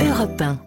[0.00, 0.58] Europe 1.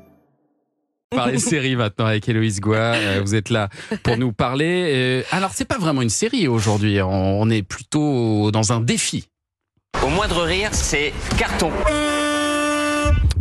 [1.13, 2.95] On va parler série maintenant avec Héloïse Goua.
[2.95, 3.69] Euh, vous êtes là
[4.03, 4.91] pour nous parler.
[4.93, 7.01] Euh, alors, c'est pas vraiment une série aujourd'hui.
[7.01, 9.27] On on est plutôt dans un défi.
[10.03, 11.71] Au moindre rire, c'est carton.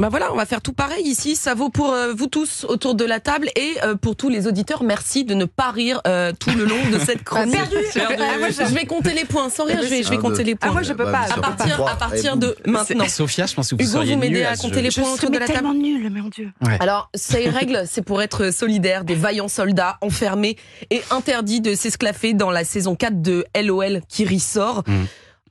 [0.00, 1.36] Bah voilà, on va faire tout pareil ici.
[1.36, 4.46] Ça vaut pour euh, vous tous autour de la table et euh, pour tous les
[4.46, 4.82] auditeurs.
[4.82, 7.52] Merci de ne pas rire euh, tout le long de cette chronique.
[7.54, 7.76] Perdu.
[7.96, 9.50] Ah, moi, je je vais compter les points.
[9.50, 10.70] Sans rire, je vais, je vais compter les points.
[10.70, 11.34] Ah, moi, je peux Bah, pas.
[11.34, 13.06] à partir, à partir de maintenant.
[13.08, 15.36] Sophia, je pense que vous Hugo, vous m'aidez à compter les Je points autour de
[15.38, 15.58] la table.
[15.58, 16.50] tellement nulle, mon Dieu.
[16.80, 20.56] Alors, ces règles, c'est pour être solidaire des vaillants soldats enfermés
[20.88, 24.82] et interdits de s'esclaffer dans la saison 4 de LOL qui ressort.
[24.86, 25.04] Mm.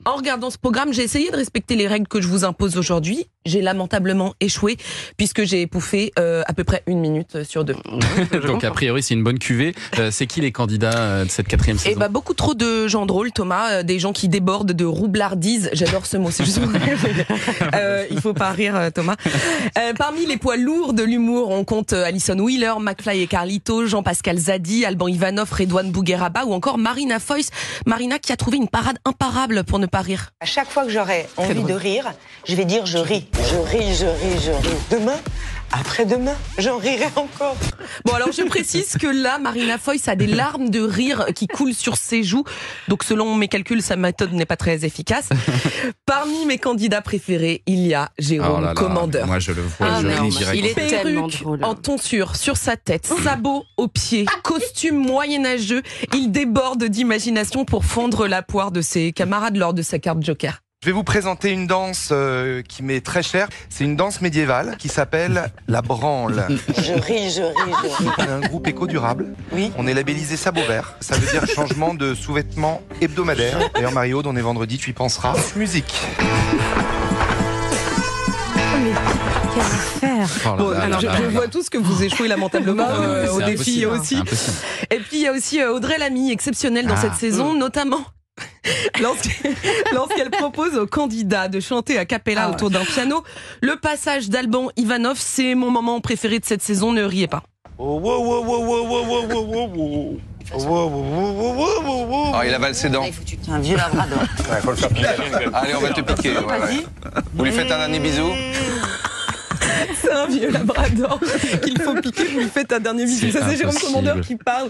[0.06, 3.28] En regardant ce programme, j'ai essayé de respecter les règles que je vous impose aujourd'hui.
[3.46, 4.76] J'ai lamentablement échoué
[5.16, 7.76] puisque j'ai épouffé euh, à peu près une minute sur deux.
[8.46, 9.74] Donc, a priori, c'est une bonne cuvée.
[9.98, 12.88] Euh, c'est qui les candidats euh, de cette quatrième Et saison bah beaucoup trop de
[12.88, 15.70] gens drôles, Thomas, euh, des gens qui débordent de roublardise.
[15.72, 16.60] J'adore ce mot, c'est juste.
[17.76, 19.16] euh, il faut pas rire, Thomas.
[19.78, 24.38] Euh, parmi les poids lourds de l'humour, on compte Alison Wheeler, McFly et Carlito, Jean-Pascal
[24.38, 27.52] Zadi, Alban Ivanov, Redouane Bougueraba ou encore Marina Foïs.
[27.86, 30.32] Marina qui a trouvé une parade imparable pour ne pas rire.
[30.42, 32.12] À chaque fois que j'aurai envie de rire,
[32.46, 33.29] je vais dire je ris.
[33.34, 34.76] Je ris, je ris, je ris.
[34.92, 35.16] Demain,
[35.72, 37.56] après-demain, j'en rirai encore.
[38.06, 41.74] Bon alors je précise que là, Marina Foïs a des larmes de rire qui coulent
[41.74, 42.44] sur ses joues.
[42.88, 45.30] Donc selon mes calculs, sa méthode n'est pas très efficace.
[46.06, 49.28] Parmi mes candidats préférés, il y a Jérôme Oh là là, Commandeur.
[49.28, 50.58] Moi, je le vois, Ah je direct.
[50.58, 51.64] il est tellement Perruque drôle.
[51.64, 55.82] en tonsure sur sa tête, sabots aux pieds, costume moyenâgeux.
[56.14, 60.62] Il déborde d'imagination pour fondre la poire de ses camarades lors de sa carte Joker.
[60.82, 63.50] Je vais vous présenter une danse euh, qui m'est très chère.
[63.68, 66.48] C'est une danse médiévale qui s'appelle la branle.
[66.70, 68.10] Je ris, je ris, je ris.
[68.18, 69.36] On est un groupe éco-durable.
[69.52, 69.74] Oui.
[69.78, 70.94] On est labellisé Sabot Vert.
[71.02, 73.60] Ça veut dire changement de sous-vêtements hebdomadaire.
[73.76, 75.36] D'ailleurs, Mario, on est vendredi, tu y penseras.
[75.58, 75.94] Musique.
[80.46, 81.28] Oh là Bon, là alors, je, là je là.
[81.30, 84.18] vois tous que vous échouez lamentablement Ah euh, au défi impossible, aussi.
[84.92, 87.02] Et puis il y a aussi euh, Audrey Lamy, exceptionnelle dans Ah.
[87.02, 88.00] cette saison, notamment
[89.94, 92.56] Lorsqu'elle propose aux candidats de chanter à cappella ah ouais.
[92.56, 93.24] autour d'un piano,
[93.62, 97.44] le passage d'Alban Ivanov, c'est mon moment préféré de cette saison, ne riez pas.
[102.34, 103.06] Ah, il avale ses dents.
[103.26, 104.20] Tu un vieux labrador.
[105.54, 106.34] Allez, on va te piquer.
[107.34, 108.32] Vous lui faites un dernier bisou
[110.02, 111.20] c'est un vieux labrador
[111.64, 113.28] qu'il faut piquer, vous lui faites un dernier bisou.
[113.32, 113.76] C'est Ça c'est Jérôme.
[113.76, 114.70] Commandeur qui parle.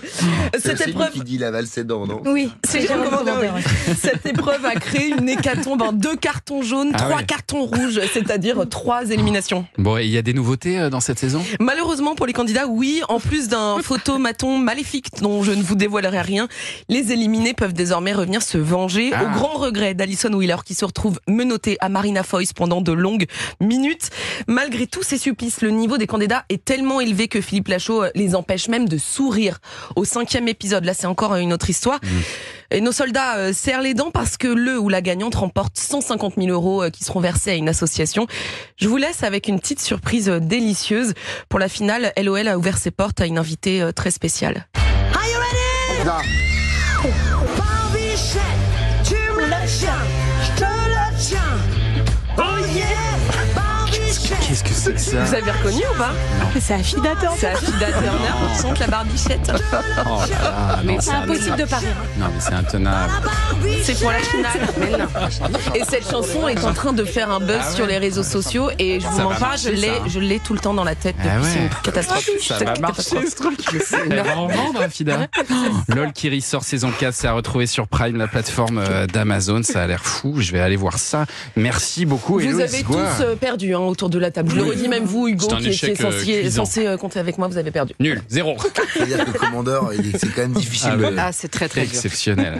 [0.53, 3.55] C'est Cette épreuve qui dit il avale ses dents, non Oui, C'est Jérôme Commandeur.
[4.01, 7.25] Cette épreuve a créé une hécatombe, en deux cartons jaunes, Ah trois ouais.
[7.25, 9.65] cartons rouges, c'est-à-dire trois éliminations.
[9.77, 11.43] Bon, et il y a des nouveautés euh, dans cette saison?
[11.59, 16.21] Malheureusement pour les candidats, oui, en plus d'un photomaton maléfique dont je ne vous dévoilerai
[16.21, 16.47] rien,
[16.89, 19.23] les éliminés peuvent désormais revenir se venger Ah.
[19.23, 23.25] au grand regret d'Alison Wheeler qui se retrouve menottée à Marina Foïs pendant de longues
[23.59, 24.09] minutes.
[24.47, 28.09] Malgré tous ces supplices, le niveau des candidats est tellement élevé que Philippe Lachaud euh,
[28.15, 29.59] les empêche même de sourire
[29.95, 30.83] au cinquième épisode.
[30.83, 32.01] Là, c'est encore une autre histoire.
[32.69, 36.33] Et nos soldats euh, serrent les dents parce que le ou la gagnante remporte 150
[36.35, 38.27] 000 euros euh, qui seront versés à une association.
[38.75, 41.13] Je vous laisse avec une petite surprise euh, délicieuse.
[41.47, 44.67] Pour la finale, LOL a ouvert ses portes à une invitée euh, très spéciale.
[54.97, 56.11] Ça Vous avez reconnu ou pas
[56.59, 57.33] c'est affidateur.
[57.37, 59.51] C'est Afida Turner qui chante la barbichette.
[59.51, 61.95] Oh là là, non, C'est impossible de pas rire.
[62.17, 63.11] Non, mais c'est intenable.
[63.83, 64.67] C'est pour la finale.
[64.79, 65.05] Mais non.
[65.75, 67.75] Et cette chanson est en train de faire un buzz Ah ouais.
[67.75, 70.07] sur les réseaux sociaux et je vous mens pas, marcher, je l'ai, ça, hein.
[70.07, 71.37] je l'ai tout le temps dans la tête Ah depuis.
[71.43, 71.49] ouais.
[71.53, 72.29] C'est une catastrophe.
[72.41, 73.25] Ça C'est va marcher catastrophe.
[73.29, 73.83] ce truc.
[74.11, 75.27] Elle va en vendre, Afida.
[75.95, 79.61] LOL qui ressort saison 4, c'est à retrouver sur Prime, la plateforme euh, d'Amazon.
[79.63, 80.35] Ça a l'air fou.
[80.39, 81.25] Je vais aller voir ça.
[81.55, 84.49] Merci beaucoup, Vous Héloïse avez tous euh, perdu hein, autour de la table.
[84.51, 87.47] Je le Redis, même vous, Hugo, qui étiez euh, censé, censé euh, compter avec moi,
[87.47, 87.93] vous avez perdu.
[87.99, 88.57] Nul, zéro.
[88.93, 90.91] C'est-à-dire que le commandeur, il est- c'est quand même difficile.
[90.93, 91.13] Ah ouais.
[91.17, 91.89] Ah, c'est très très dur.
[91.91, 92.55] Exceptionnel.